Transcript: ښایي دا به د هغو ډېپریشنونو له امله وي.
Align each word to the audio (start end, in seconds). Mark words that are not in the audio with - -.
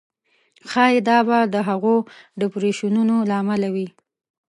ښایي 0.69 0.99
دا 1.09 1.17
به 1.27 1.37
د 1.53 1.55
هغو 1.69 1.95
ډېپریشنونو 2.39 3.15
له 3.29 3.35
امله 3.41 3.67
وي. 3.75 3.87